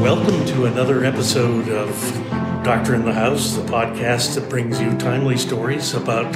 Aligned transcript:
welcome 0.00 0.44
to 0.46 0.64
another 0.64 1.04
episode 1.04 1.68
of 1.68 1.90
Doctor 2.64 2.94
in 2.94 3.04
the 3.04 3.12
House, 3.12 3.56
the 3.56 3.62
podcast 3.62 4.34
that 4.34 4.48
brings 4.48 4.80
you 4.80 4.96
timely 4.96 5.36
stories 5.36 5.92
about 5.94 6.34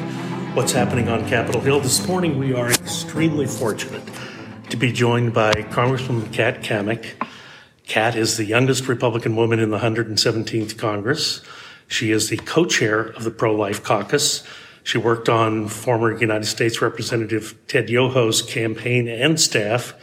what's 0.55 0.73
happening 0.73 1.09
on 1.09 1.27
Capitol 1.29 1.61
Hill. 1.61 1.81
This 1.81 2.07
morning, 2.07 2.39
we 2.39 2.53
are 2.53 2.71
extremely 2.71 3.47
fortunate 3.47 4.03
to 4.69 4.77
be 4.77 4.93
joined 4.93 5.33
by 5.33 5.53
Congresswoman 5.53 6.33
Kat 6.33 6.63
Cammack. 6.63 7.15
Kat 7.87 8.15
is 8.15 8.37
the 8.37 8.45
youngest 8.45 8.89
Republican 8.89 9.37
woman 9.37 9.59
in 9.59 9.71
the 9.71 9.79
117th 9.79 10.77
Congress. 10.77 11.41
She 11.89 12.11
is 12.11 12.29
the 12.29 12.37
co 12.37 12.67
chair 12.67 13.01
of 13.01 13.25
the 13.25 13.31
Pro 13.31 13.55
Life 13.55 13.83
Caucus. 13.83 14.43
She 14.83 14.99
worked 14.99 15.29
on 15.29 15.69
former 15.69 16.17
United 16.19 16.47
States 16.47 16.83
Representative 16.83 17.59
Ted 17.69 17.89
Yoho's 17.89 18.43
campaign 18.43 19.09
and 19.09 19.41
staff. 19.41 19.95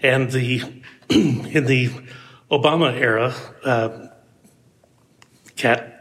And 0.00 0.30
the 0.30 0.62
in 1.08 1.64
the 1.66 1.90
Obama 2.52 2.94
era, 2.94 3.34
uh, 3.64 4.08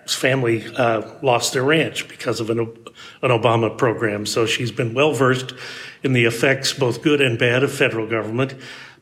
family 0.08 0.66
uh, 0.76 1.02
lost 1.22 1.54
their 1.54 1.64
ranch 1.64 2.08
because 2.10 2.40
of 2.40 2.50
an, 2.50 2.60
an 2.60 3.30
Obama 3.30 3.78
program. 3.78 4.26
So 4.26 4.46
she's 4.46 4.72
been 4.72 4.94
well 4.94 5.14
versed 5.14 5.54
in 6.04 6.14
the 6.14 6.26
effects, 6.26 6.74
both 6.74 7.02
good 7.02 7.22
and 7.22 7.40
bad, 7.40 7.64
of 7.64 7.72
federal 7.72 8.08
government. 8.08 8.56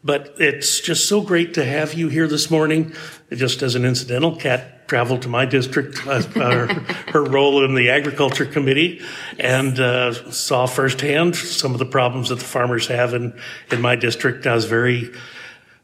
But 0.03 0.35
it's 0.37 0.79
just 0.79 1.09
so 1.09 1.21
great 1.21 1.55
to 1.55 1.65
have 1.65 1.93
you 1.93 2.07
here 2.07 2.27
this 2.27 2.49
morning. 2.49 2.93
Just 3.31 3.61
as 3.61 3.75
an 3.75 3.83
incidental, 3.83 4.35
Kat 4.35 4.87
traveled 4.87 5.23
to 5.23 5.29
my 5.29 5.45
district, 5.45 6.05
uh, 6.07 6.21
uh, 6.35 6.67
her 7.11 7.23
role 7.23 7.65
in 7.65 7.75
the 7.75 7.89
agriculture 7.89 8.45
committee, 8.45 9.01
and 9.39 9.79
uh, 9.79 10.13
saw 10.31 10.65
firsthand 10.65 11.35
some 11.35 11.73
of 11.73 11.79
the 11.79 11.85
problems 11.85 12.29
that 12.29 12.39
the 12.39 12.45
farmers 12.45 12.87
have 12.87 13.13
in, 13.13 13.37
in 13.71 13.81
my 13.81 13.95
district. 13.95 14.47
I 14.47 14.55
was 14.55 14.65
very 14.65 15.11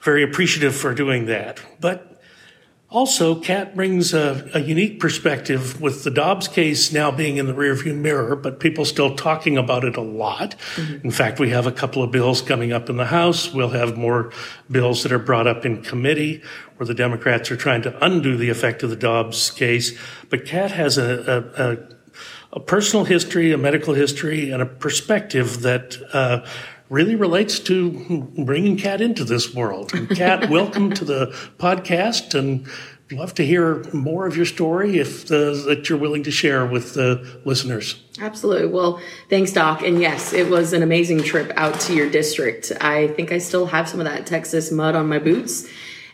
very 0.06 0.24
appreciative 0.24 0.76
for 0.76 0.94
doing 0.94 1.26
that. 1.26 1.60
But 1.82 2.22
also, 2.92 3.36
Kat 3.36 3.76
brings 3.76 4.14
a, 4.14 4.48
a, 4.54 4.60
unique 4.60 5.00
perspective 5.00 5.82
with 5.82 6.04
the 6.04 6.12
Dobbs 6.12 6.48
case 6.48 6.94
now 6.94 7.10
being 7.10 7.38
in 7.38 7.48
the 7.48 7.54
rearview 7.54 7.98
mirror, 7.98 8.36
but 8.36 8.60
people 8.60 8.86
still 8.86 9.16
talking 9.16 9.58
about 9.58 9.84
it 9.84 9.98
a 9.98 10.02
lot. 10.02 10.56
Mm-hmm. 10.76 11.08
In 11.08 11.12
fact, 11.12 11.40
we 11.40 11.50
have 11.50 11.66
a 11.66 11.72
couple 11.72 12.04
of 12.04 12.12
bills 12.12 12.44
coming 12.44 12.72
up 12.72 12.88
in 12.88 12.98
the 12.98 13.08
House. 13.08 13.52
We'll 13.52 13.72
have 13.72 13.98
more 13.98 14.32
bills 14.70 15.02
that 15.04 15.12
are 15.12 15.20
brought 15.20 15.48
up 15.48 15.66
in 15.66 15.82
committee 15.82 16.44
where 16.78 16.86
the 16.86 16.94
Democrats 16.94 17.50
are 17.50 17.58
trying 17.58 17.82
to 17.82 18.06
undo 18.06 18.38
the 18.38 18.50
effect 18.50 18.84
of 18.84 18.92
the 18.92 18.96
Dobbs 18.96 19.50
case. 19.50 19.98
But 20.30 20.46
Kat 20.46 20.72
has 20.72 21.00
a, 21.00 21.90
a, 22.54 22.56
a 22.56 22.60
personal 22.62 23.04
history, 23.04 23.52
a 23.52 23.58
medical 23.58 23.94
history, 23.94 24.52
and 24.52 24.62
a 24.62 24.66
perspective 24.66 25.64
that 25.64 25.98
uh, 26.14 26.46
really 26.90 27.16
relates 27.16 27.60
to 27.60 28.30
bringing 28.38 28.78
Kat 28.78 29.02
into 29.02 29.24
this 29.24 29.54
world. 29.54 29.94
And 29.94 30.10
Kat, 30.10 30.50
welcome 30.50 30.94
to 30.94 31.06
the 31.06 31.28
podcast, 31.58 32.38
and 32.38 32.68
love 33.12 33.34
to 33.36 33.46
hear 33.46 33.84
more 33.94 34.26
of 34.26 34.36
your 34.36 34.46
story 34.46 34.98
if 34.98 35.28
the, 35.28 35.64
that 35.68 35.90
you're 35.90 35.98
willing 35.98 36.24
to 36.24 36.32
share 36.32 36.66
with 36.66 36.94
the 36.94 37.40
listeners. 37.46 38.02
Absolutely. 38.20 38.68
Well, 38.68 39.00
thanks, 39.30 39.54
Doc. 39.54 39.82
And 39.84 40.02
yes, 40.02 40.34
it 40.34 40.50
was 40.50 40.74
an 40.74 40.82
amazing 40.82 41.24
trip 41.24 41.52
out 41.56 41.80
to 41.82 41.94
your 41.94 42.10
district. 42.10 42.72
I 42.82 43.10
think 43.10 43.32
I 43.32 43.38
still 43.38 43.68
have 43.68 43.88
some 43.88 44.00
of 44.00 44.06
that 44.06 44.26
Texas 44.26 44.72
mud 44.72 44.96
on 44.96 45.08
my 45.08 45.20
boots. 45.20 45.68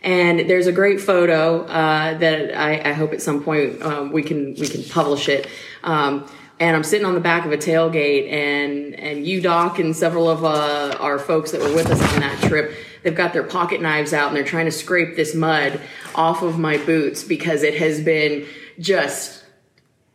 And 0.03 0.49
there's 0.49 0.67
a 0.67 0.71
great 0.71 0.99
photo 0.99 1.63
uh, 1.65 2.17
that 2.17 2.57
I, 2.57 2.89
I, 2.89 2.93
hope 2.93 3.13
at 3.13 3.21
some 3.21 3.43
point 3.43 3.83
um, 3.83 4.11
we 4.11 4.23
can 4.23 4.55
we 4.55 4.67
can 4.67 4.83
publish 4.85 5.29
it. 5.29 5.47
Um, 5.83 6.27
and 6.61 6.75
I'm 6.75 6.83
sitting 6.83 7.07
on 7.07 7.15
the 7.15 7.19
back 7.19 7.43
of 7.45 7.51
a 7.51 7.57
tailgate, 7.57 8.31
and 8.31 8.93
and 8.93 9.25
you, 9.25 9.41
Doc, 9.41 9.79
and 9.79 9.95
several 9.95 10.29
of 10.29 10.45
uh, 10.45 10.95
our 10.99 11.17
folks 11.17 11.51
that 11.51 11.59
were 11.59 11.73
with 11.73 11.87
us 11.87 11.99
on 12.13 12.19
that 12.19 12.39
trip, 12.43 12.75
they've 13.01 13.15
got 13.15 13.33
their 13.33 13.43
pocket 13.43 13.81
knives 13.81 14.13
out 14.13 14.27
and 14.27 14.37
they're 14.37 14.43
trying 14.43 14.65
to 14.65 14.71
scrape 14.71 15.15
this 15.15 15.33
mud 15.33 15.81
off 16.13 16.43
of 16.43 16.59
my 16.59 16.77
boots 16.77 17.23
because 17.23 17.63
it 17.63 17.75
has 17.75 17.99
been 17.99 18.45
just 18.79 19.43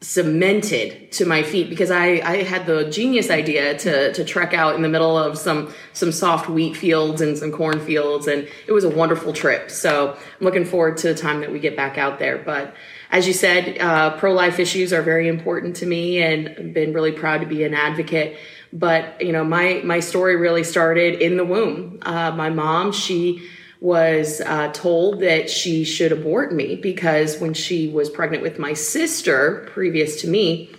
cemented 0.00 1.10
to 1.10 1.26
my 1.26 1.42
feet 1.42 1.68
because 1.68 1.90
I, 1.90 2.20
I 2.22 2.42
had 2.44 2.66
the 2.66 2.90
genius 2.90 3.28
idea 3.28 3.76
to, 3.78 4.12
to 4.12 4.24
trek 4.24 4.54
out 4.54 4.76
in 4.76 4.82
the 4.82 4.88
middle 4.88 5.18
of 5.18 5.36
some 5.38 5.74
some 5.94 6.12
soft 6.12 6.48
wheat 6.48 6.76
fields 6.76 7.20
and 7.22 7.36
some 7.36 7.50
corn 7.50 7.80
fields 7.80 8.28
and 8.28 8.46
it 8.68 8.72
was 8.72 8.84
a 8.84 8.90
wonderful 8.90 9.32
trip. 9.32 9.68
So 9.68 10.12
I'm 10.12 10.44
looking 10.44 10.64
forward 10.64 10.98
to 10.98 11.08
the 11.08 11.14
time 11.14 11.40
that 11.40 11.50
we 11.50 11.58
get 11.58 11.76
back 11.76 11.98
out 11.98 12.20
there. 12.20 12.38
But 12.38 12.72
as 13.10 13.26
you 13.26 13.32
said, 13.32 13.78
uh, 13.78 14.16
pro 14.16 14.32
life 14.32 14.58
issues 14.58 14.92
are 14.92 15.02
very 15.02 15.28
important 15.28 15.76
to 15.76 15.86
me, 15.86 16.22
and 16.22 16.48
I've 16.48 16.74
been 16.74 16.92
really 16.92 17.12
proud 17.12 17.40
to 17.40 17.46
be 17.46 17.64
an 17.64 17.74
advocate. 17.74 18.38
But 18.72 19.20
you 19.20 19.32
know, 19.32 19.44
my 19.44 19.80
my 19.84 20.00
story 20.00 20.36
really 20.36 20.64
started 20.64 21.20
in 21.20 21.36
the 21.36 21.44
womb. 21.44 21.98
Uh, 22.02 22.32
my 22.32 22.50
mom, 22.50 22.92
she 22.92 23.48
was 23.80 24.40
uh, 24.40 24.72
told 24.72 25.20
that 25.20 25.50
she 25.50 25.84
should 25.84 26.10
abort 26.10 26.52
me 26.52 26.76
because 26.76 27.38
when 27.38 27.54
she 27.54 27.88
was 27.88 28.08
pregnant 28.08 28.42
with 28.42 28.58
my 28.58 28.72
sister, 28.72 29.68
previous 29.72 30.20
to 30.22 30.28
me, 30.28 30.70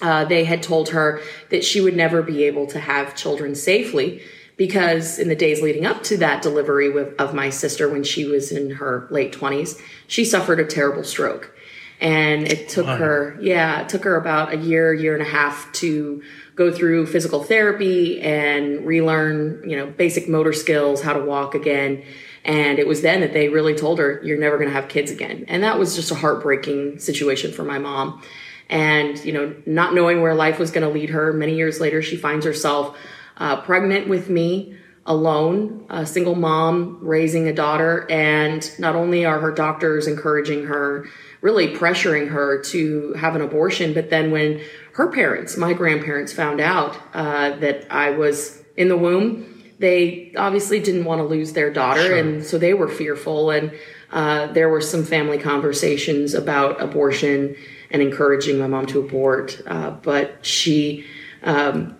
uh, 0.00 0.24
they 0.24 0.44
had 0.44 0.62
told 0.62 0.88
her 0.88 1.20
that 1.50 1.64
she 1.64 1.80
would 1.80 1.94
never 1.94 2.22
be 2.22 2.44
able 2.44 2.66
to 2.66 2.80
have 2.80 3.14
children 3.14 3.54
safely 3.54 4.22
because 4.56 5.18
in 5.18 5.28
the 5.28 5.36
days 5.36 5.60
leading 5.62 5.86
up 5.86 6.02
to 6.02 6.16
that 6.16 6.42
delivery 6.42 6.90
with, 6.90 7.14
of 7.20 7.34
my 7.34 7.50
sister 7.50 7.88
when 7.88 8.02
she 8.02 8.24
was 8.24 8.50
in 8.50 8.70
her 8.70 9.06
late 9.10 9.32
20s, 9.32 9.80
she 10.06 10.24
suffered 10.24 10.58
a 10.58 10.64
terrible 10.64 11.04
stroke 11.04 11.54
and 12.00 12.46
it 12.46 12.68
took 12.68 12.86
her 12.86 13.36
yeah 13.40 13.80
it 13.80 13.88
took 13.88 14.04
her 14.04 14.16
about 14.16 14.52
a 14.52 14.56
year 14.56 14.94
year 14.94 15.14
and 15.14 15.22
a 15.22 15.28
half 15.28 15.70
to 15.72 16.22
go 16.58 16.72
through 16.72 17.06
physical 17.06 17.44
therapy 17.44 18.20
and 18.20 18.84
relearn 18.84 19.62
you 19.64 19.76
know 19.76 19.86
basic 19.86 20.28
motor 20.28 20.52
skills 20.52 21.00
how 21.00 21.12
to 21.14 21.24
walk 21.24 21.54
again. 21.54 22.02
And 22.44 22.78
it 22.78 22.86
was 22.86 23.02
then 23.02 23.20
that 23.20 23.32
they 23.32 23.48
really 23.48 23.74
told 23.74 23.98
her 23.98 24.20
you're 24.24 24.38
never 24.38 24.56
going 24.56 24.68
to 24.68 24.74
have 24.74 24.88
kids 24.88 25.10
again. 25.10 25.44
And 25.48 25.62
that 25.62 25.78
was 25.78 25.94
just 25.94 26.10
a 26.10 26.14
heartbreaking 26.14 26.98
situation 26.98 27.52
for 27.52 27.62
my 27.62 27.78
mom. 27.78 28.22
And 28.68 29.24
you 29.24 29.32
know 29.32 29.54
not 29.66 29.94
knowing 29.94 30.20
where 30.20 30.34
life 30.34 30.58
was 30.58 30.72
going 30.72 30.86
to 30.86 30.92
lead 30.92 31.10
her 31.10 31.32
many 31.32 31.54
years 31.54 31.80
later 31.80 32.02
she 32.02 32.16
finds 32.16 32.44
herself 32.44 32.98
uh, 33.38 33.60
pregnant 33.62 34.08
with 34.08 34.28
me 34.28 34.76
alone, 35.08 35.86
a 35.88 36.06
single 36.06 36.34
mom 36.34 36.98
raising 37.00 37.48
a 37.48 37.52
daughter, 37.52 38.06
and 38.10 38.70
not 38.78 38.94
only 38.94 39.24
are 39.24 39.40
her 39.40 39.50
doctors 39.50 40.06
encouraging 40.06 40.66
her 40.66 41.06
really 41.40 41.74
pressuring 41.74 42.28
her 42.28 42.60
to 42.62 43.12
have 43.14 43.34
an 43.34 43.40
abortion. 43.40 43.94
But 43.94 44.10
then 44.10 44.30
when 44.30 44.60
her 44.94 45.10
parents, 45.10 45.56
my 45.56 45.72
grandparents, 45.72 46.32
found 46.32 46.60
out 46.60 46.98
uh, 47.14 47.56
that 47.56 47.90
I 47.90 48.10
was 48.10 48.62
in 48.76 48.88
the 48.88 48.96
womb, 48.96 49.64
they 49.78 50.32
obviously 50.36 50.78
didn't 50.78 51.04
want 51.04 51.20
to 51.20 51.24
lose 51.24 51.52
their 51.54 51.72
daughter, 51.72 52.02
sure. 52.02 52.16
and 52.16 52.44
so 52.44 52.58
they 52.58 52.74
were 52.74 52.88
fearful. 52.88 53.50
And 53.50 53.72
uh, 54.10 54.48
there 54.48 54.68
were 54.68 54.80
some 54.80 55.04
family 55.04 55.38
conversations 55.38 56.34
about 56.34 56.82
abortion 56.82 57.56
and 57.90 58.02
encouraging 58.02 58.58
my 58.58 58.66
mom 58.66 58.86
to 58.86 59.00
abort, 59.00 59.62
uh, 59.66 59.90
but 59.90 60.44
she 60.44 61.06
um, 61.42 61.96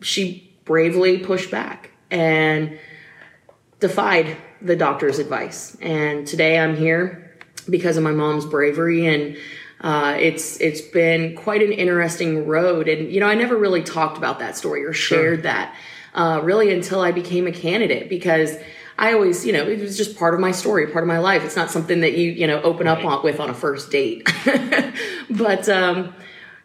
she 0.00 0.56
bravely 0.64 1.18
pushed 1.18 1.50
back 1.50 1.89
and 2.10 2.78
defied 3.78 4.36
the 4.62 4.76
doctor's 4.76 5.18
advice. 5.18 5.76
And 5.80 6.26
today 6.26 6.58
I'm 6.58 6.76
here 6.76 7.30
because 7.68 7.96
of 7.96 8.02
my 8.02 8.12
mom's 8.12 8.46
bravery 8.46 9.06
and 9.06 9.36
uh, 9.80 10.16
it's 10.18 10.60
it's 10.60 10.80
been 10.80 11.34
quite 11.36 11.62
an 11.62 11.72
interesting 11.72 12.46
road 12.46 12.88
and 12.88 13.10
you 13.10 13.20
know 13.20 13.26
i 13.26 13.34
never 13.34 13.56
really 13.56 13.82
talked 13.82 14.18
about 14.18 14.38
that 14.38 14.56
story 14.56 14.84
or 14.84 14.92
shared 14.92 15.38
sure. 15.38 15.42
that 15.42 15.74
uh, 16.14 16.40
really 16.42 16.72
until 16.72 17.00
i 17.00 17.12
became 17.12 17.46
a 17.46 17.52
candidate 17.52 18.08
because 18.08 18.56
i 18.98 19.12
always 19.12 19.46
you 19.46 19.52
know 19.52 19.66
it 19.66 19.80
was 19.80 19.96
just 19.96 20.18
part 20.18 20.34
of 20.34 20.40
my 20.40 20.50
story 20.50 20.86
part 20.86 21.02
of 21.02 21.08
my 21.08 21.18
life 21.18 21.42
it's 21.44 21.56
not 21.56 21.70
something 21.70 22.00
that 22.00 22.16
you 22.16 22.30
you 22.30 22.46
know 22.46 22.60
open 22.62 22.86
right. 22.86 22.98
up 22.98 23.04
on, 23.04 23.24
with 23.24 23.40
on 23.40 23.48
a 23.48 23.54
first 23.54 23.90
date 23.90 24.28
but 25.30 25.68
um, 25.68 26.12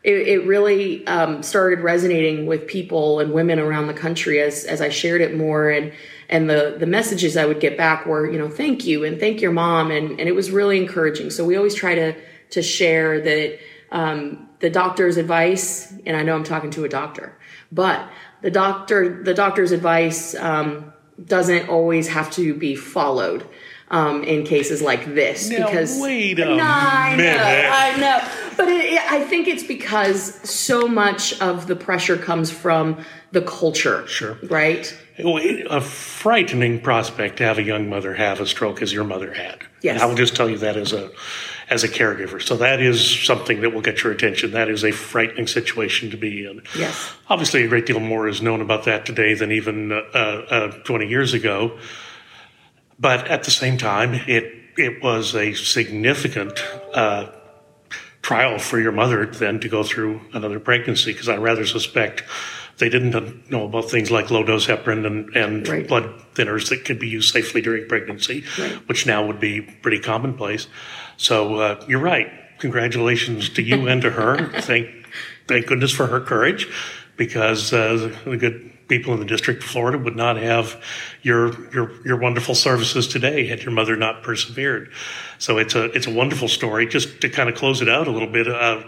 it, 0.05 0.27
it, 0.27 0.45
really 0.45 1.05
um, 1.07 1.41
started 1.41 1.79
resonating 1.79 2.45
with 2.45 2.67
people 2.67 3.19
and 3.19 3.33
women 3.33 3.57
around 3.57 3.87
the 3.87 3.93
country 3.93 4.39
as 4.39 4.63
as 4.63 4.79
I 4.79 4.89
shared 4.89 5.19
it 5.19 5.35
more. 5.35 5.71
And 5.71 5.91
and 6.29 6.47
the 6.47 6.75
the 6.79 6.85
messages 6.85 7.35
I 7.35 7.45
would 7.45 7.59
get 7.59 7.75
back 7.75 8.05
were 8.05 8.31
you 8.31 8.37
know 8.37 8.47
thank 8.47 8.85
you 8.85 9.03
and 9.03 9.19
thank 9.19 9.41
your 9.41 9.51
mom. 9.51 9.89
And 9.89 10.11
and 10.19 10.29
it 10.29 10.35
was 10.35 10.51
really 10.51 10.77
encouraging. 10.77 11.31
So 11.31 11.43
we 11.43 11.57
always 11.57 11.73
try 11.73 11.95
to 11.95 12.15
to 12.51 12.61
share 12.61 13.19
that 13.21 13.59
um, 13.91 14.47
the 14.59 14.69
doctor's 14.69 15.17
advice 15.17 15.91
and 16.05 16.15
I 16.15 16.21
know 16.21 16.35
I'm 16.35 16.43
talking 16.43 16.69
to 16.71 16.85
a 16.85 16.89
doctor, 16.89 17.35
but 17.71 18.07
the 18.43 18.51
doctor 18.51 19.23
the 19.23 19.33
doctor's 19.33 19.71
advice 19.71 20.35
um, 20.35 20.93
doesn't 21.23 21.67
always 21.67 22.09
have 22.09 22.29
to 22.31 22.53
be 22.53 22.75
followed 22.75 23.43
um, 23.95 24.23
in 24.23 24.43
cases 24.43 24.81
like 24.81 25.05
this 25.15 25.49
now, 25.49 25.65
because 25.67 26.01
wait 26.01 26.37
a 26.37 26.45
nah, 26.45 27.15
minute. 27.15 27.39
I 27.39 27.95
know, 27.95 28.07
I 28.07 28.19
know, 28.19 28.53
but 28.57 28.67
it, 28.67 28.93
it, 28.93 29.11
I 29.11 29.23
think 29.23 29.47
it's 29.47 29.63
because 29.63 30.35
so 30.47 30.85
much 30.85 31.39
of 31.39 31.67
the 31.67 31.77
pressure 31.77 32.17
comes 32.17 32.51
from 32.51 33.03
the 33.31 33.41
culture. 33.41 34.05
Sure. 34.05 34.37
Right. 34.43 34.93
A 35.17 35.79
frightening 35.79 36.81
prospect 36.81 37.37
to 37.37 37.45
have 37.45 37.57
a 37.57 37.63
young 37.63 37.87
mother 37.87 38.13
have 38.13 38.41
a 38.41 38.45
stroke 38.45 38.81
as 38.81 38.91
your 38.91 39.05
mother 39.05 39.33
had. 39.33 39.59
Yes. 39.81 40.01
I 40.01 40.05
will 40.07 40.15
just 40.15 40.35
tell 40.35 40.49
you 40.49 40.57
that 40.57 40.75
as 40.75 40.91
a 40.91 41.09
as 41.69 41.85
a 41.85 41.87
caregiver. 41.87 42.41
So 42.41 42.57
that 42.57 42.81
is 42.81 43.23
something 43.25 43.61
that 43.61 43.73
will 43.73 43.81
get 43.81 44.03
your 44.03 44.11
attention. 44.11 44.51
That 44.51 44.69
is 44.69 44.83
a 44.83 44.91
frightening 44.91 45.47
situation 45.47 46.11
to 46.11 46.17
be 46.17 46.45
in. 46.45 46.63
Yes. 46.77 47.13
Obviously, 47.29 47.63
a 47.63 47.67
great 47.69 47.85
deal 47.85 48.01
more 48.01 48.27
is 48.27 48.41
known 48.41 48.59
about 48.59 48.83
that 48.83 49.05
today 49.05 49.35
than 49.35 49.53
even 49.53 49.93
uh, 49.93 49.95
uh, 49.95 50.71
20 50.83 51.07
years 51.07 51.33
ago. 51.33 51.79
But 52.99 53.27
at 53.27 53.43
the 53.43 53.51
same 53.51 53.77
time, 53.77 54.13
it 54.13 54.51
it 54.77 55.01
was 55.01 55.35
a 55.35 55.53
significant 55.53 56.59
uh, 56.93 57.31
trial 58.21 58.59
for 58.59 58.79
your 58.79 58.91
mother 58.91 59.25
then 59.25 59.59
to 59.61 59.69
go 59.69 59.83
through 59.83 60.19
another 60.33 60.59
pregnancy 60.59 61.13
because 61.13 61.29
I 61.29 61.37
rather 61.37 61.65
suspect 61.65 62.23
they 62.77 62.89
didn't 62.89 63.49
know 63.49 63.65
about 63.65 63.89
things 63.89 64.11
like 64.11 64.31
low 64.31 64.43
dose 64.43 64.67
heparin 64.67 65.05
and, 65.05 65.35
and 65.35 65.67
right. 65.67 65.87
blood 65.87 66.11
thinners 66.33 66.69
that 66.69 66.83
could 66.83 66.99
be 66.99 67.07
used 67.07 67.31
safely 67.31 67.61
during 67.61 67.87
pregnancy, 67.87 68.43
right. 68.59 68.73
which 68.89 69.05
now 69.05 69.25
would 69.25 69.39
be 69.39 69.61
pretty 69.61 69.99
commonplace. 69.99 70.67
So 71.17 71.55
uh, 71.55 71.85
you're 71.87 72.01
right. 72.01 72.27
Congratulations 72.59 73.49
to 73.49 73.61
you 73.61 73.87
and 73.87 74.01
to 74.01 74.09
her. 74.11 74.51
Thank 74.61 74.89
thank 75.47 75.67
goodness 75.67 75.91
for 75.91 76.07
her 76.07 76.19
courage 76.19 76.67
because 77.17 77.71
uh, 77.71 78.13
the 78.25 78.37
good 78.37 78.71
people 78.87 79.13
in 79.13 79.19
the 79.19 79.25
District 79.25 79.63
of 79.63 79.69
Florida 79.69 79.97
would 79.97 80.15
not 80.15 80.37
have 80.37 80.81
your 81.21 81.71
your 81.71 82.05
your 82.05 82.17
wonderful 82.17 82.55
services 82.55 83.07
today 83.07 83.47
had 83.47 83.63
your 83.63 83.71
mother 83.71 83.95
not 83.95 84.23
persevered. 84.23 84.91
So 85.37 85.57
it's 85.57 85.75
a 85.75 85.85
it's 85.91 86.07
a 86.07 86.13
wonderful 86.13 86.47
story. 86.47 86.87
Just 86.87 87.21
to 87.21 87.29
kind 87.29 87.49
of 87.49 87.55
close 87.55 87.81
it 87.81 87.89
out 87.89 88.07
a 88.07 88.11
little 88.11 88.31
bit. 88.31 88.47
Uh, 88.47 88.83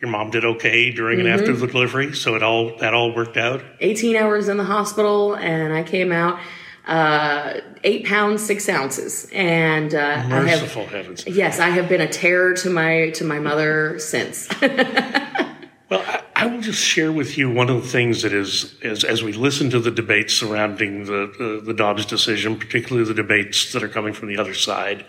your 0.00 0.10
mom 0.10 0.30
did 0.30 0.44
okay 0.44 0.90
during 0.90 1.20
mm-hmm. 1.20 1.28
and 1.28 1.40
after 1.40 1.54
the 1.54 1.68
delivery, 1.68 2.12
so 2.12 2.34
it 2.34 2.42
all 2.42 2.76
that 2.78 2.92
all 2.92 3.14
worked 3.14 3.36
out. 3.36 3.62
18 3.78 4.16
hours 4.16 4.48
in 4.48 4.56
the 4.56 4.64
hospital, 4.64 5.36
and 5.36 5.72
I 5.72 5.84
came 5.84 6.10
out 6.10 6.40
uh, 6.86 7.60
eight 7.84 8.06
pounds 8.06 8.44
six 8.44 8.68
ounces, 8.68 9.28
and 9.32 9.94
uh, 9.94 10.24
merciful 10.28 10.82
I 10.82 10.84
have, 10.84 10.92
heavens. 10.92 11.26
Yes, 11.26 11.60
I 11.60 11.68
have 11.70 11.88
been 11.88 12.00
a 12.00 12.08
terror 12.08 12.54
to 12.54 12.70
my 12.70 13.10
to 13.10 13.24
my 13.24 13.38
mother 13.38 13.98
since. 13.98 14.48
well, 14.60 16.22
I, 16.31 16.31
I, 16.42 16.46
will 16.46 16.60
just 16.60 16.82
share 16.82 17.12
with 17.12 17.38
you 17.38 17.50
one 17.50 17.70
of 17.70 17.82
the 17.82 17.88
things 17.88 18.22
that 18.22 18.32
is, 18.32 18.74
as 18.82 19.04
as 19.04 19.22
we 19.22 19.32
listen 19.32 19.70
to 19.70 19.80
the 19.80 19.90
debates 19.90 20.34
surrounding 20.34 21.04
the, 21.04 21.32
the 21.38 21.62
the 21.64 21.74
Dobbs 21.74 22.06
decision, 22.06 22.58
particularly 22.58 23.06
the 23.06 23.14
debates 23.14 23.72
that 23.72 23.82
are 23.82 23.88
coming 23.88 24.12
from 24.12 24.28
the 24.28 24.38
other 24.38 24.54
side. 24.54 25.04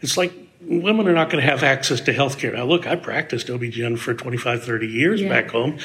It's 0.00 0.16
like 0.16 0.32
women 0.60 1.08
are 1.08 1.12
not 1.12 1.30
going 1.30 1.42
to 1.42 1.50
have 1.50 1.62
access 1.62 2.00
to 2.02 2.12
health 2.12 2.38
care. 2.38 2.52
Now, 2.52 2.64
look, 2.64 2.86
I 2.86 2.96
practiced 2.96 3.50
OB-GYN 3.50 3.98
for 3.98 4.14
25, 4.14 4.64
30 4.64 4.86
years 4.86 5.20
yeah. 5.20 5.28
back 5.28 5.50
home. 5.50 5.78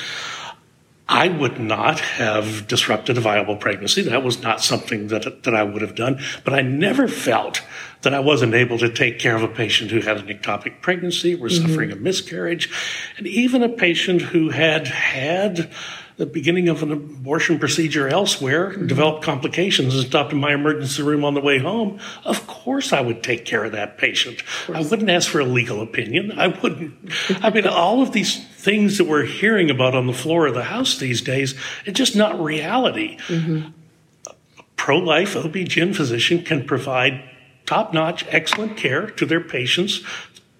I 1.09 1.29
would 1.29 1.59
not 1.59 1.99
have 1.99 2.67
disrupted 2.67 3.17
a 3.17 3.21
viable 3.21 3.55
pregnancy. 3.55 4.01
That 4.03 4.23
was 4.23 4.41
not 4.41 4.61
something 4.61 5.07
that, 5.07 5.43
that 5.43 5.55
I 5.55 5.63
would 5.63 5.81
have 5.81 5.95
done. 5.95 6.19
But 6.43 6.53
I 6.53 6.61
never 6.61 7.07
felt 7.07 7.61
that 8.01 8.13
I 8.13 8.19
wasn't 8.19 8.53
able 8.53 8.77
to 8.79 8.89
take 8.89 9.17
care 9.17 9.35
of 9.35 9.41
a 9.41 9.47
patient 9.47 9.91
who 9.91 10.01
had 10.01 10.17
an 10.17 10.27
ectopic 10.27 10.81
pregnancy, 10.81 11.35
was 11.35 11.57
mm-hmm. 11.57 11.69
suffering 11.69 11.91
a 11.91 11.95
miscarriage, 11.95 12.69
and 13.17 13.25
even 13.25 13.63
a 13.63 13.69
patient 13.69 14.21
who 14.21 14.49
had 14.49 14.87
had 14.87 15.71
the 16.17 16.25
beginning 16.25 16.67
of 16.67 16.81
an 16.81 16.91
abortion 16.91 17.59
procedure 17.59 18.07
elsewhere, 18.07 18.71
mm-hmm. 18.71 18.87
developed 18.87 19.23
complications, 19.23 19.95
and 19.95 20.05
stopped 20.05 20.33
in 20.33 20.39
my 20.39 20.53
emergency 20.53 21.03
room 21.03 21.23
on 21.23 21.35
the 21.35 21.41
way 21.41 21.59
home, 21.59 21.99
of 22.25 22.47
course 22.47 22.91
I 22.91 23.01
would 23.01 23.21
take 23.21 23.45
care 23.45 23.63
of 23.63 23.71
that 23.73 23.99
patient. 23.99 24.41
I 24.67 24.81
wouldn't 24.81 25.09
ask 25.09 25.29
for 25.29 25.39
a 25.39 25.45
legal 25.45 25.79
opinion. 25.81 26.31
I 26.37 26.47
wouldn't. 26.47 26.93
I 27.43 27.51
mean, 27.51 27.67
all 27.67 28.01
of 28.01 28.13
these 28.13 28.43
things 28.55 28.97
that 28.97 29.05
we're 29.05 29.25
hearing 29.25 29.69
about 29.69 29.93
on 29.93 30.07
the 30.07 30.13
floor 30.13 30.47
of 30.47 30.55
the 30.55 30.63
House 30.63 30.97
these 30.97 31.21
days, 31.21 31.53
it's 31.85 31.97
just 31.97 32.15
not 32.15 32.41
reality. 32.41 33.17
Mm-hmm. 33.27 33.69
Pro 34.75 34.97
life 34.97 35.35
OB-GYN 35.35 35.95
physician 35.95 36.43
can 36.43 36.65
provide 36.65 37.23
top 37.67 37.93
notch, 37.93 38.25
excellent 38.29 38.75
care 38.75 39.07
to 39.11 39.25
their 39.25 39.41
patients, 39.41 40.01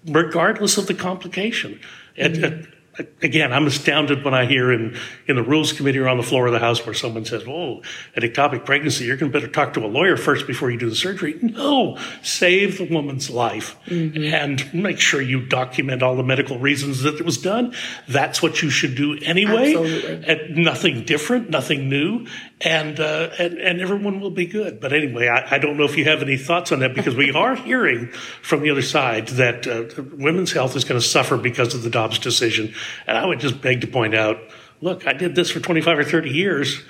regardless 0.06 0.78
of 0.78 0.86
the 0.86 0.94
complication. 0.94 1.80
Mm-hmm 2.16 2.74
again, 3.22 3.52
I'm 3.52 3.66
astounded 3.66 4.24
when 4.24 4.34
I 4.34 4.46
hear 4.46 4.72
in, 4.72 4.96
in 5.26 5.36
the 5.36 5.42
rules 5.42 5.72
committee 5.72 5.98
or 5.98 6.08
on 6.08 6.16
the 6.16 6.22
floor 6.22 6.46
of 6.46 6.52
the 6.52 6.58
House 6.58 6.84
where 6.84 6.94
someone 6.94 7.24
says, 7.24 7.44
"Oh, 7.46 7.82
an 8.14 8.22
ectopic 8.22 8.64
pregnancy, 8.64 9.04
you're 9.04 9.16
going 9.16 9.32
to 9.32 9.38
better 9.38 9.50
talk 9.50 9.74
to 9.74 9.84
a 9.84 9.86
lawyer 9.86 10.16
first 10.16 10.46
before 10.46 10.70
you 10.70 10.78
do 10.78 10.88
the 10.88 10.96
surgery." 10.96 11.38
No, 11.40 11.98
save 12.22 12.78
the 12.78 12.84
woman's 12.84 13.30
life 13.30 13.76
mm-hmm. 13.86 14.34
and 14.34 14.74
make 14.74 15.00
sure 15.00 15.20
you 15.20 15.46
document 15.46 16.02
all 16.02 16.16
the 16.16 16.22
medical 16.22 16.58
reasons 16.58 17.02
that 17.02 17.16
it 17.16 17.24
was 17.24 17.38
done. 17.38 17.74
That's 18.08 18.42
what 18.42 18.62
you 18.62 18.70
should 18.70 18.94
do 18.94 19.18
anyway. 19.22 19.74
Absolutely. 19.74 20.28
And 20.28 20.56
nothing 20.64 21.04
different, 21.04 21.50
nothing 21.50 21.88
new, 21.88 22.26
and 22.60 22.98
uh, 22.98 23.30
and 23.38 23.58
and 23.58 23.80
everyone 23.80 24.20
will 24.20 24.30
be 24.30 24.46
good. 24.46 24.80
But 24.80 24.92
anyway, 24.92 25.28
I, 25.28 25.56
I, 25.56 25.58
don't 25.58 25.76
know 25.76 25.84
if 25.84 25.96
you 25.96 26.04
have 26.06 26.22
any 26.22 26.36
thoughts 26.36 26.72
on 26.72 26.80
that 26.80 26.92
because 26.92 27.14
we 27.14 27.30
are 27.30 27.54
hearing 27.54 28.08
from 28.42 28.62
the 28.62 28.70
other 28.70 28.82
side 28.82 29.28
that 29.28 29.66
uh, 29.66 30.02
women's 30.16 30.52
health 30.52 30.74
is 30.74 30.84
going 30.84 31.00
to 31.00 31.06
suffer 31.06 31.36
because 31.36 31.74
of 31.74 31.82
the 31.84 31.90
Dobbs 31.90 32.18
decision 32.18 32.74
and 33.06 33.16
I 33.16 33.26
would 33.26 33.40
just 33.40 33.60
beg 33.60 33.80
to 33.82 33.86
point 33.86 34.14
out 34.14 34.38
look, 34.80 35.06
I 35.06 35.12
did 35.12 35.34
this 35.34 35.50
for 35.50 35.60
25 35.60 35.98
or 35.98 36.04
30 36.04 36.30
years, 36.30 36.82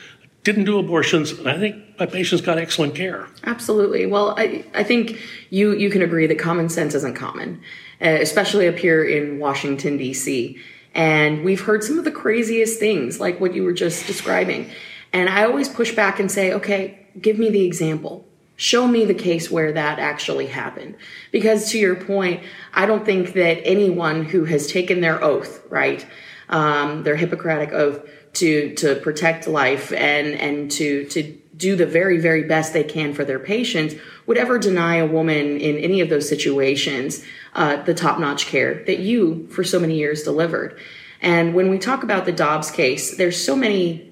didn't 0.44 0.64
do 0.64 0.78
abortions, 0.78 1.32
and 1.32 1.48
I 1.48 1.58
think 1.58 1.98
my 1.98 2.06
patients 2.06 2.42
got 2.42 2.58
excellent 2.58 2.94
care. 2.94 3.26
Absolutely. 3.44 4.06
Well, 4.06 4.34
I, 4.38 4.64
I 4.74 4.84
think 4.84 5.18
you, 5.50 5.74
you 5.74 5.90
can 5.90 6.02
agree 6.02 6.26
that 6.26 6.38
common 6.38 6.68
sense 6.68 6.94
isn't 6.94 7.14
common, 7.16 7.60
uh, 8.00 8.08
especially 8.08 8.68
up 8.68 8.76
here 8.76 9.04
in 9.04 9.38
Washington, 9.38 9.96
D.C. 9.96 10.58
And 10.94 11.44
we've 11.44 11.60
heard 11.60 11.84
some 11.84 11.98
of 11.98 12.04
the 12.04 12.10
craziest 12.10 12.78
things, 12.78 13.20
like 13.20 13.40
what 13.40 13.54
you 13.54 13.62
were 13.64 13.72
just 13.72 14.06
describing. 14.06 14.70
And 15.12 15.28
I 15.28 15.44
always 15.44 15.68
push 15.68 15.94
back 15.94 16.20
and 16.20 16.30
say, 16.30 16.52
okay, 16.52 17.06
give 17.20 17.38
me 17.38 17.50
the 17.50 17.64
example. 17.64 18.26
Show 18.56 18.88
me 18.88 19.04
the 19.04 19.14
case 19.14 19.50
where 19.50 19.72
that 19.72 19.98
actually 19.98 20.46
happened. 20.46 20.96
Because 21.30 21.70
to 21.70 21.78
your 21.78 21.94
point, 21.94 22.42
I 22.74 22.86
don't 22.86 23.04
think 23.04 23.34
that 23.34 23.64
anyone 23.64 24.24
who 24.24 24.44
has 24.46 24.66
taken 24.66 25.00
their 25.00 25.22
oath, 25.22 25.62
right, 25.70 26.04
um, 26.48 27.04
their 27.04 27.16
Hippocratic 27.16 27.72
oath 27.72 28.00
to 28.34 28.74
to 28.74 28.96
protect 28.96 29.46
life 29.46 29.92
and 29.92 30.28
and 30.34 30.70
to 30.72 31.04
to 31.06 31.38
do 31.56 31.74
the 31.76 31.86
very 31.86 32.18
very 32.18 32.44
best 32.44 32.72
they 32.72 32.84
can 32.84 33.12
for 33.12 33.24
their 33.24 33.38
patients 33.38 33.94
would 34.26 34.36
ever 34.36 34.58
deny 34.58 34.96
a 34.96 35.06
woman 35.06 35.58
in 35.58 35.76
any 35.76 36.00
of 36.00 36.08
those 36.08 36.28
situations 36.28 37.24
uh, 37.54 37.82
the 37.82 37.94
top 37.94 38.20
notch 38.20 38.46
care 38.46 38.84
that 38.84 38.98
you 38.98 39.48
for 39.48 39.64
so 39.64 39.80
many 39.80 39.96
years 39.96 40.22
delivered. 40.22 40.78
And 41.20 41.54
when 41.54 41.68
we 41.68 41.78
talk 41.78 42.04
about 42.04 42.26
the 42.26 42.32
Dobbs 42.32 42.70
case, 42.70 43.16
there's 43.16 43.42
so 43.42 43.56
many 43.56 44.07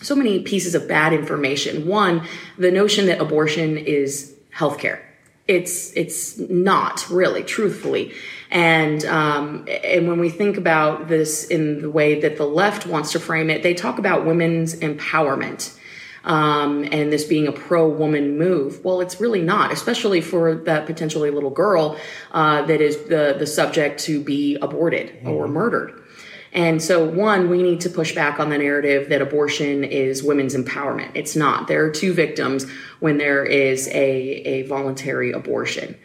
so 0.00 0.14
many 0.14 0.40
pieces 0.40 0.74
of 0.74 0.88
bad 0.88 1.12
information. 1.12 1.86
One, 1.86 2.26
the 2.58 2.70
notion 2.70 3.06
that 3.06 3.20
abortion 3.20 3.76
is 3.76 4.34
healthcare. 4.54 5.00
It's 5.46 5.92
it's 5.96 6.38
not 6.38 7.08
really, 7.10 7.42
truthfully. 7.42 8.14
And 8.50 9.04
um, 9.04 9.66
and 9.84 10.08
when 10.08 10.20
we 10.20 10.28
think 10.28 10.56
about 10.56 11.08
this 11.08 11.44
in 11.44 11.82
the 11.82 11.90
way 11.90 12.20
that 12.20 12.36
the 12.36 12.46
left 12.46 12.86
wants 12.86 13.12
to 13.12 13.20
frame 13.20 13.50
it, 13.50 13.62
they 13.62 13.74
talk 13.74 13.98
about 13.98 14.24
women's 14.24 14.76
empowerment. 14.76 15.76
Um, 16.22 16.84
and 16.92 17.10
this 17.10 17.24
being 17.24 17.48
a 17.48 17.52
pro 17.52 17.88
woman 17.88 18.36
move. 18.36 18.84
Well, 18.84 19.00
it's 19.00 19.22
really 19.22 19.40
not, 19.40 19.72
especially 19.72 20.20
for 20.20 20.54
that 20.54 20.84
potentially 20.84 21.30
little 21.30 21.48
girl 21.48 21.96
uh, 22.32 22.60
that 22.66 22.82
is 22.82 23.04
the, 23.04 23.36
the 23.38 23.46
subject 23.46 24.00
to 24.00 24.22
be 24.22 24.56
aborted 24.60 25.08
mm-hmm. 25.08 25.30
or 25.30 25.48
murdered. 25.48 25.99
And 26.52 26.82
so, 26.82 27.04
one, 27.04 27.48
we 27.48 27.62
need 27.62 27.80
to 27.82 27.90
push 27.90 28.14
back 28.14 28.40
on 28.40 28.50
the 28.50 28.58
narrative 28.58 29.08
that 29.10 29.22
abortion 29.22 29.84
is 29.84 30.22
women's 30.22 30.56
empowerment. 30.56 31.12
It's 31.14 31.36
not. 31.36 31.68
There 31.68 31.84
are 31.84 31.90
two 31.90 32.12
victims 32.12 32.66
when 32.98 33.18
there 33.18 33.44
is 33.44 33.86
a, 33.88 33.92
a 33.92 34.62
voluntary 34.62 35.30
abortion. 35.30 35.96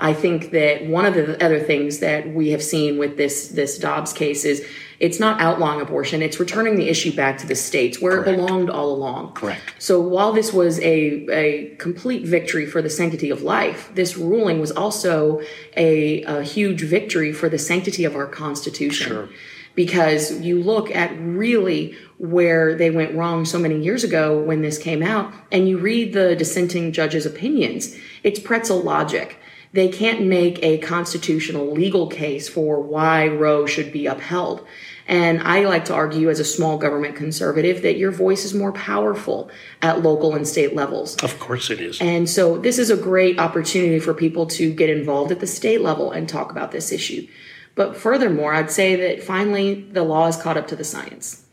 I 0.00 0.14
think 0.14 0.52
that 0.52 0.86
one 0.86 1.04
of 1.04 1.14
the 1.14 1.44
other 1.44 1.60
things 1.60 1.98
that 1.98 2.32
we 2.32 2.50
have 2.50 2.62
seen 2.62 2.96
with 2.96 3.18
this 3.18 3.48
this 3.48 3.78
Dobbs 3.78 4.14
case 4.14 4.46
is 4.46 4.66
it's 4.98 5.20
not 5.20 5.42
outlawing 5.42 5.82
abortion; 5.82 6.22
it's 6.22 6.40
returning 6.40 6.76
the 6.76 6.88
issue 6.88 7.14
back 7.14 7.36
to 7.38 7.46
the 7.46 7.54
states 7.54 8.00
where 8.00 8.22
Correct. 8.22 8.28
it 8.28 8.36
belonged 8.36 8.70
all 8.70 8.92
along. 8.94 9.34
Correct. 9.34 9.74
So 9.78 10.00
while 10.00 10.32
this 10.32 10.54
was 10.54 10.80
a 10.80 11.26
a 11.30 11.74
complete 11.76 12.24
victory 12.24 12.64
for 12.64 12.80
the 12.80 12.88
sanctity 12.88 13.28
of 13.28 13.42
life, 13.42 13.90
this 13.94 14.16
ruling 14.16 14.58
was 14.58 14.72
also 14.72 15.42
a, 15.76 16.22
a 16.22 16.42
huge 16.42 16.80
victory 16.80 17.32
for 17.32 17.50
the 17.50 17.58
sanctity 17.58 18.04
of 18.04 18.16
our 18.16 18.26
Constitution. 18.26 19.08
Sure 19.08 19.28
because 19.74 20.40
you 20.40 20.62
look 20.62 20.94
at 20.94 21.10
really 21.18 21.96
where 22.18 22.74
they 22.74 22.90
went 22.90 23.14
wrong 23.14 23.44
so 23.44 23.58
many 23.58 23.82
years 23.82 24.04
ago 24.04 24.40
when 24.40 24.62
this 24.62 24.78
came 24.78 25.02
out 25.02 25.32
and 25.50 25.68
you 25.68 25.78
read 25.78 26.12
the 26.12 26.36
dissenting 26.36 26.92
judges' 26.92 27.26
opinions. 27.26 27.96
It's 28.22 28.38
pretzel 28.38 28.82
logic. 28.82 29.38
They 29.72 29.88
can't 29.88 30.22
make 30.22 30.62
a 30.62 30.78
constitutional 30.78 31.70
legal 31.70 32.08
case 32.08 32.48
for 32.48 32.80
why 32.80 33.28
Roe 33.28 33.66
should 33.66 33.92
be 33.92 34.06
upheld. 34.06 34.66
And 35.06 35.40
I 35.42 35.64
like 35.64 35.86
to 35.86 35.94
argue 35.94 36.28
as 36.30 36.40
a 36.40 36.44
small 36.44 36.78
government 36.78 37.16
conservative 37.16 37.82
that 37.82 37.96
your 37.96 38.10
voice 38.10 38.44
is 38.44 38.54
more 38.54 38.72
powerful 38.72 39.50
at 39.82 40.02
local 40.02 40.34
and 40.34 40.46
state 40.46 40.74
levels. 40.74 41.16
Of 41.22 41.38
course 41.40 41.70
it 41.70 41.80
is. 41.80 42.00
And 42.00 42.28
so 42.28 42.58
this 42.58 42.78
is 42.78 42.90
a 42.90 42.96
great 42.96 43.38
opportunity 43.38 43.98
for 43.98 44.14
people 44.14 44.46
to 44.46 44.72
get 44.72 44.90
involved 44.90 45.32
at 45.32 45.40
the 45.40 45.46
state 45.46 45.80
level 45.80 46.12
and 46.12 46.28
talk 46.28 46.50
about 46.50 46.70
this 46.70 46.92
issue. 46.92 47.26
But 47.74 47.96
furthermore, 47.96 48.52
I'd 48.52 48.70
say 48.70 48.96
that 48.96 49.22
finally 49.22 49.82
the 49.82 50.02
law 50.02 50.26
is 50.26 50.36
caught 50.36 50.56
up 50.56 50.68
to 50.68 50.76
the 50.76 50.84
science. 50.84 51.44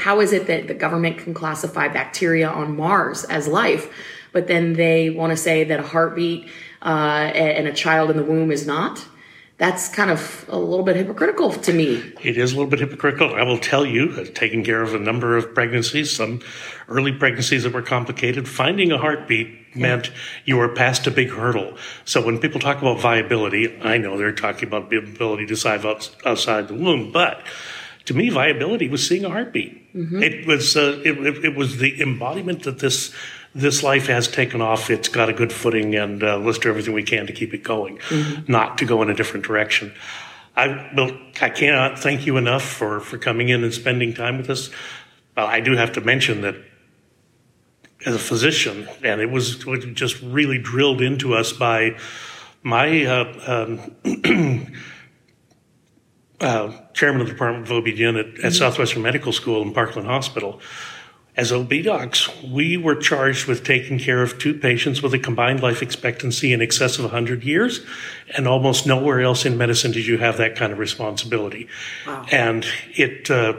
How 0.00 0.20
is 0.20 0.32
it 0.32 0.46
that 0.46 0.66
the 0.66 0.74
government 0.74 1.18
can 1.18 1.34
classify 1.34 1.88
bacteria 1.88 2.48
on 2.48 2.76
Mars 2.76 3.24
as 3.24 3.48
life, 3.48 3.90
but 4.32 4.46
then 4.46 4.74
they 4.74 5.10
want 5.10 5.30
to 5.30 5.36
say 5.36 5.64
that 5.64 5.80
a 5.80 5.82
heartbeat 5.82 6.48
uh, 6.82 7.30
and 7.34 7.66
a 7.66 7.72
child 7.72 8.10
in 8.10 8.16
the 8.16 8.24
womb 8.24 8.52
is 8.52 8.66
not? 8.66 9.04
That's 9.58 9.88
kind 9.88 10.10
of 10.10 10.44
a 10.48 10.56
little 10.56 10.84
bit 10.84 10.94
hypocritical 10.94 11.50
to 11.52 11.72
me. 11.72 12.14
It 12.22 12.36
is 12.38 12.52
a 12.52 12.56
little 12.56 12.70
bit 12.70 12.78
hypocritical. 12.78 13.34
I 13.34 13.42
will 13.42 13.58
tell 13.58 13.84
you, 13.84 14.24
taking 14.26 14.62
care 14.62 14.82
of 14.82 14.94
a 14.94 15.00
number 15.00 15.36
of 15.36 15.52
pregnancies, 15.52 16.14
some 16.14 16.40
early 16.88 17.10
pregnancies 17.12 17.64
that 17.64 17.72
were 17.72 17.82
complicated, 17.82 18.48
finding 18.48 18.92
a 18.92 18.98
heartbeat 18.98 19.76
meant 19.76 20.12
you 20.44 20.56
were 20.56 20.68
past 20.68 21.06
a 21.08 21.10
big 21.10 21.30
hurdle. 21.30 21.76
So 22.04 22.24
when 22.24 22.38
people 22.38 22.60
talk 22.60 22.78
about 22.78 23.00
viability, 23.00 23.76
I 23.82 23.98
know 23.98 24.16
they're 24.16 24.32
talking 24.32 24.68
about 24.68 24.90
the 24.90 24.98
ability 24.98 25.46
to 25.46 25.56
survive 25.56 25.84
outside 26.24 26.68
the 26.68 26.74
womb, 26.74 27.10
but 27.10 27.44
to 28.06 28.14
me, 28.14 28.30
viability 28.30 28.88
was 28.88 29.06
seeing 29.06 29.24
a 29.24 29.28
heartbeat. 29.28 29.94
Mm-hmm. 29.94 30.22
It 30.22 30.46
was 30.46 30.76
uh, 30.76 31.02
it, 31.04 31.44
it, 31.44 31.54
was 31.54 31.76
the 31.76 32.00
embodiment 32.00 32.62
that 32.62 32.78
this 32.78 33.12
this 33.54 33.82
life 33.82 34.06
has 34.06 34.28
taken 34.28 34.60
off. 34.60 34.90
It's 34.90 35.08
got 35.08 35.28
a 35.28 35.32
good 35.32 35.52
footing, 35.52 35.94
and 35.94 36.22
uh, 36.22 36.38
let's 36.38 36.58
do 36.58 36.68
everything 36.68 36.94
we 36.94 37.02
can 37.02 37.26
to 37.26 37.32
keep 37.32 37.54
it 37.54 37.62
going, 37.62 37.98
mm-hmm. 37.98 38.50
not 38.50 38.78
to 38.78 38.84
go 38.84 39.02
in 39.02 39.10
a 39.10 39.14
different 39.14 39.46
direction. 39.46 39.92
I 40.56 40.90
well, 40.96 41.16
I 41.40 41.50
cannot 41.50 41.98
thank 41.98 42.26
you 42.26 42.36
enough 42.36 42.62
for 42.62 43.00
for 43.00 43.16
coming 43.18 43.48
in 43.48 43.62
and 43.64 43.72
spending 43.72 44.12
time 44.12 44.38
with 44.38 44.50
us. 44.50 44.70
I 45.36 45.60
do 45.60 45.76
have 45.76 45.92
to 45.92 46.00
mention 46.00 46.40
that 46.40 46.56
as 48.04 48.14
a 48.14 48.18
physician, 48.18 48.88
and 49.02 49.20
it 49.20 49.30
was 49.30 49.64
just 49.94 50.20
really 50.22 50.58
drilled 50.58 51.00
into 51.00 51.34
us 51.34 51.52
by 51.52 51.96
my 52.62 53.04
uh, 53.04 53.66
um, 54.04 54.72
uh, 56.40 56.72
chairman 56.92 57.20
of 57.20 57.28
the 57.28 57.32
Department 57.32 57.66
of 57.66 57.72
OB-GYN 57.72 58.18
at, 58.18 58.26
at 58.26 58.34
mm-hmm. 58.34 58.50
Southwestern 58.50 59.02
Medical 59.02 59.32
School 59.32 59.62
in 59.62 59.72
Parkland 59.72 60.08
Hospital. 60.08 60.60
As 61.38 61.52
OB 61.52 61.72
docs, 61.84 62.28
we 62.42 62.76
were 62.76 62.96
charged 62.96 63.46
with 63.46 63.62
taking 63.62 63.96
care 64.00 64.22
of 64.24 64.40
two 64.40 64.54
patients 64.54 65.02
with 65.02 65.14
a 65.14 65.20
combined 65.20 65.62
life 65.62 65.82
expectancy 65.82 66.52
in 66.52 66.60
excess 66.60 66.98
of 66.98 67.04
100 67.04 67.44
years, 67.44 67.86
and 68.36 68.48
almost 68.48 68.88
nowhere 68.88 69.20
else 69.20 69.46
in 69.46 69.56
medicine 69.56 69.92
did 69.92 70.04
you 70.04 70.18
have 70.18 70.36
that 70.38 70.56
kind 70.56 70.72
of 70.72 70.80
responsibility. 70.80 71.68
Wow. 72.08 72.26
And 72.32 72.66
it 72.96 73.30
uh, 73.30 73.52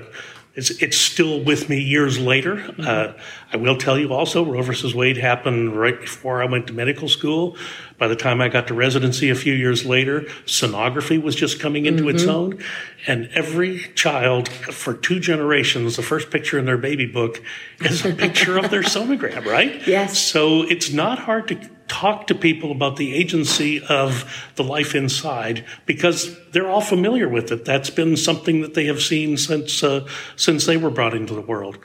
it's, 0.56 0.72
it's 0.82 0.98
still 0.98 1.44
with 1.44 1.70
me 1.70 1.79
years 1.79 2.20
later. 2.20 2.56
Mm-hmm. 2.56 2.82
Uh, 2.82 3.13
I 3.53 3.58
will 3.58 3.77
tell 3.77 3.98
you 3.98 4.13
also, 4.13 4.44
Roe 4.44 4.62
versus 4.62 4.96
Wade 4.96 5.18
happened 5.18 5.79
right 5.79 6.00
before 6.00 6.41
I 6.41 6.46
went 6.46 6.68
to 6.68 6.74
medical 6.74 7.08
school. 7.08 7.56
By 7.98 8.08
the 8.08 8.15
time 8.15 8.41
I 8.41 8.50
got 8.50 8.68
to 8.68 8.74
residency 8.74 9.29
a 9.29 9.36
few 9.36 9.53
years 9.53 9.86
later, 9.86 10.22
sonography 10.46 11.22
was 11.22 11.36
just 11.36 11.60
coming 11.60 11.86
into 11.86 12.03
mm-hmm. 12.03 12.15
its 12.15 12.25
own. 12.25 12.63
And 13.08 13.29
every 13.34 13.79
child 13.96 14.50
for 14.50 14.94
two 14.94 15.20
generations, 15.20 15.96
the 15.96 16.03
first 16.03 16.32
picture 16.32 16.58
in 16.58 16.65
their 16.65 16.77
baby 16.77 17.06
book 17.06 17.41
is 17.82 18.06
a 18.06 18.13
picture 18.13 18.58
of 18.58 18.70
their 18.70 18.84
sonogram, 18.84 19.46
right? 19.46 19.88
Yes. 19.88 20.18
So 20.18 20.63
it's 20.63 20.91
not 20.91 21.20
hard 21.20 21.48
to 21.50 21.70
talk 21.89 22.27
to 22.27 22.36
people 22.36 22.72
about 22.72 22.96
the 22.96 23.13
agency 23.13 23.84
of 23.84 24.48
the 24.55 24.63
life 24.63 24.96
inside 24.96 25.65
because 25.86 26.38
they're 26.51 26.69
all 26.69 26.81
familiar 26.81 27.27
with 27.27 27.51
it. 27.51 27.65
That's 27.65 27.89
been 27.89 28.15
something 28.15 28.62
that 28.62 28.75
they 28.75 28.86
have 28.86 29.01
seen 29.01 29.36
since 29.38 29.84
uh, 29.84 30.08
since 30.36 30.65
they 30.65 30.77
were 30.77 30.91
brought 30.91 31.13
into 31.13 31.34
the 31.34 31.41
world. 31.41 31.77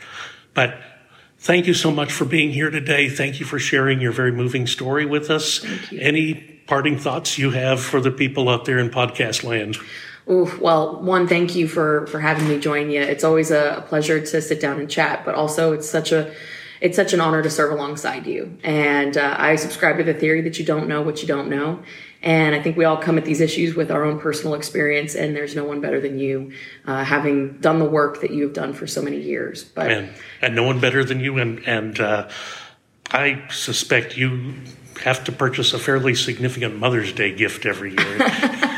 But 0.53 0.79
thank 1.39 1.67
you 1.67 1.75
so 1.75 1.91
much 1.91 2.13
for 2.13 2.25
being 2.25 2.53
here 2.53 2.71
today. 2.71 3.09
Thank 3.09 3.41
you 3.41 3.47
for 3.47 3.59
sharing 3.59 4.01
your 4.01 4.13
very 4.13 4.31
moving 4.31 4.67
story 4.67 5.07
with 5.07 5.31
us. 5.31 5.65
Any 5.93 6.35
parting 6.67 6.99
thoughts 6.99 7.39
you 7.39 7.51
have 7.51 7.81
for 7.81 8.01
the 8.01 8.11
people 8.11 8.49
out 8.49 8.65
there 8.67 8.79
in 8.79 8.91
podcast 8.91 9.43
land? 9.43 9.77
Ooh, 10.31 10.51
well, 10.59 11.03
one, 11.03 11.29
thank 11.29 11.55
you 11.55 11.69
for 11.69 12.07
for 12.07 12.21
having 12.21 12.49
me 12.49 12.59
join 12.59 12.91
you. 12.91 13.01
It's 13.01 13.25
always 13.25 13.51
a 13.51 13.85
pleasure 13.89 14.21
to 14.21 14.41
sit 14.41 14.61
down 14.61 14.81
and 14.81 14.91
chat, 14.91 15.25
but 15.25 15.35
also 15.35 15.73
it's 15.73 15.89
such 15.89 16.13
a 16.13 16.33
it's 16.85 16.97
such 16.97 17.15
an 17.15 17.21
honor 17.21 17.43
to 17.43 17.49
serve 17.49 17.73
alongside 17.73 18.27
you. 18.27 18.59
And 18.63 19.17
uh, 19.17 19.37
I 19.39 19.57
subscribe 19.57 19.97
to 19.97 20.05
the 20.05 20.13
theory 20.13 20.43
that 20.43 20.59
you 20.59 20.67
don't 20.67 20.87
know 20.87 21.01
what 21.01 21.23
you 21.23 21.27
don't 21.27 21.49
know. 21.49 21.83
And 22.21 22.55
I 22.55 22.61
think 22.61 22.77
we 22.77 22.85
all 22.85 22.99
come 22.99 23.17
at 23.17 23.25
these 23.25 23.41
issues 23.41 23.75
with 23.75 23.91
our 23.91 24.05
own 24.05 24.21
personal 24.21 24.53
experience, 24.53 25.15
and 25.15 25.35
there's 25.35 25.57
no 25.57 25.65
one 25.65 25.81
better 25.81 25.99
than 25.99 26.19
you, 26.19 26.53
uh, 26.85 27.03
having 27.03 27.59
done 27.59 27.79
the 27.79 27.87
work 27.87 28.21
that 28.21 28.33
you 28.33 28.43
have 28.43 28.53
done 28.53 28.75
for 28.75 28.87
so 28.87 29.01
many 29.01 29.19
years. 29.19 29.65
But 29.65 29.91
and, 29.91 30.13
and 30.43 30.55
no 30.55 30.63
one 30.65 30.79
better 30.79 31.05
than 31.05 31.21
you, 31.21 31.39
and 31.39 31.67
and 31.67 31.99
uh, 31.99 32.29
I 33.11 33.47
suspect 33.51 34.19
you 34.19 34.55
have 35.05 35.25
to 35.25 35.33
purchase 35.33 35.73
a 35.73 35.79
fairly 35.79 36.15
significant 36.15 36.79
Mother's 36.79 37.15
Day 37.15 37.35
gift 37.35 37.65
every 37.65 37.93
year. 37.93 38.19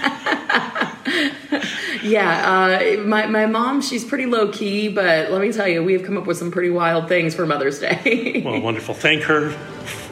Yeah, 2.06 2.96
uh, 2.98 3.02
my 3.02 3.26
my 3.26 3.46
mom, 3.46 3.80
she's 3.82 4.04
pretty 4.04 4.26
low 4.26 4.48
key, 4.48 4.88
but 4.88 5.30
let 5.30 5.40
me 5.40 5.52
tell 5.52 5.66
you, 5.68 5.82
we 5.82 5.92
have 5.94 6.02
come 6.04 6.16
up 6.16 6.26
with 6.26 6.36
some 6.38 6.50
pretty 6.50 6.70
wild 6.70 7.08
things 7.08 7.34
for 7.34 7.46
Mother's 7.46 7.78
Day. 7.78 8.42
well, 8.44 8.60
wonderful. 8.68 8.94
Thank 8.94 9.25
her 9.25 9.56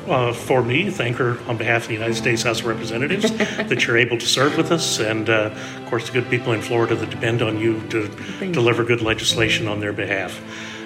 uh, 0.09 0.33
for 0.33 0.63
me. 0.63 0.91
Thank 0.91 1.17
her 1.19 1.39
on 1.49 1.57
behalf 1.57 1.83
of 1.83 1.89
the 1.89 1.95
United 1.95 2.17
States 2.17 2.43
House 2.43 2.61
of 2.61 2.67
Representatives 2.67 3.31
that 3.37 3.87
you're 3.87 3.97
able 3.97 4.19
to 4.19 4.27
serve 4.27 4.57
with 4.57 4.73
us, 4.73 4.99
and 5.01 5.29
uh, 5.29 5.51
of 5.77 5.87
course 5.87 6.07
the 6.07 6.13
good 6.13 6.29
people 6.31 6.53
in 6.53 6.61
Florida 6.63 6.95
that 6.95 7.11
depend 7.11 7.43
on 7.43 7.59
you 7.59 7.81
to 7.89 8.09
Thank 8.09 8.55
deliver 8.55 8.83
you. 8.83 8.89
good 8.89 9.01
legislation 9.03 9.69
on 9.69 9.81
their 9.81 9.93
behalf. 9.93 10.41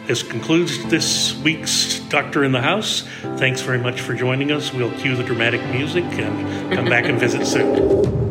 This 0.06 0.22
concludes 0.22 0.82
this 0.86 1.36
week's 1.42 2.00
Doctor 2.08 2.42
in 2.42 2.52
the 2.52 2.62
House. 2.62 3.06
Thanks 3.36 3.60
very 3.60 3.78
much 3.78 4.00
for 4.00 4.14
joining 4.14 4.50
us. 4.52 4.72
We'll 4.72 4.90
cue 4.92 5.14
the 5.14 5.22
dramatic 5.22 5.62
music 5.66 6.04
and 6.04 6.72
come 6.74 6.86
back 6.86 7.04
and 7.04 7.18
visit 7.20 7.46
soon. 7.46 8.24